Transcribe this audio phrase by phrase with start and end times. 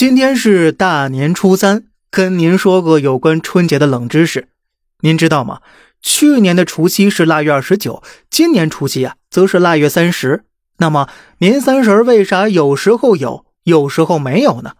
[0.00, 4.48] 今天是大年初三，跟您说个有关春节的冷知识。
[5.00, 5.60] 您知道吗？
[6.00, 10.44] 去年的除夕是腊月二十九，今年除夕啊，则是腊月三十。
[10.78, 11.10] 那么
[11.40, 14.72] 年三十为啥有时候有，有时候没有呢？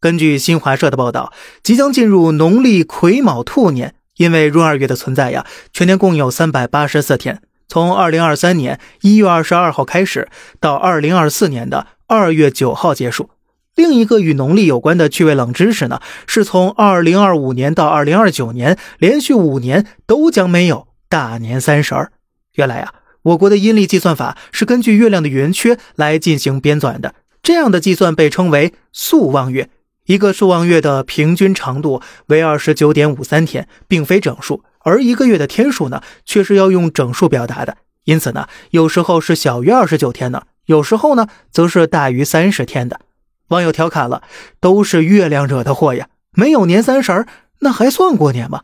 [0.00, 1.32] 根据新华社的报道，
[1.62, 10.28] 即将进入农历癸卯兔年，因为闰二月的存在呀，全年共有三百八十四天，从二零二三年一月二十二号开始，
[10.58, 13.30] 到二零二四年的二月九号结束。
[13.74, 22.12] 另一个与农历有关的趣味冷知识呢，是从二零二五年到二零二九年，连续五年都将没有大年三十儿。
[22.54, 29.68] 原来啊，我国的阴历计算法是根据月亮的圆缺来进行编纂的，这样的计算被称为素望月。
[30.06, 37.78] 一个素望月的平均长度为二十九点五三天，并非整数，而一个月的天数呢，却是要用整数表达的。
[38.04, 43.00] 因此呢，有时候是小于二十九天的，有时候呢，则是大于三十天的。
[43.48, 44.22] 网友调侃了
[44.60, 46.08] ：“都是月亮惹的祸呀！
[46.32, 47.26] 没有年三十
[47.60, 48.62] 那还算过年吗？”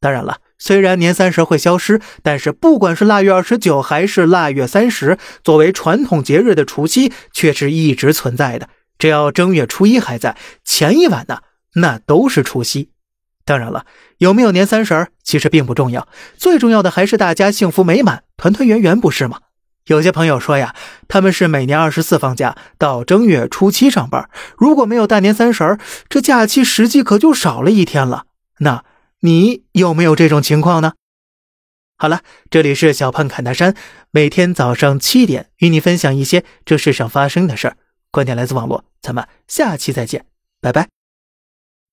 [0.00, 8.68] 当然了，虽然年三十会消失，但是不管是腊月二十九还是腊月三十，作为传统节日的除夕却是一直存在的。
[8.98, 11.38] 只要正月初一还在，前一晚呢，
[11.74, 12.90] 那都是除夕。
[13.44, 13.86] 当然了，
[14.18, 19.38] 有没有年三十其实并不重要，最重要的还是大家幸福美满、团团圆圆，不是吗？
[19.88, 20.74] 有些朋友说呀，
[21.08, 24.30] 他们是每年二十四放假，到正月初七上班。
[24.56, 28.24] 如果没有大年三十这假期实际可就少了一天了。
[28.60, 28.84] 那
[29.20, 30.92] 你有没有这种情况呢？
[31.96, 33.74] 好了，这里是小胖侃大山，
[34.10, 37.76] 每天早上七点与你分享一些这世上发生的事儿，
[38.10, 40.24] 观点来自网络，咱们下期再见，
[40.60, 40.97] 拜拜。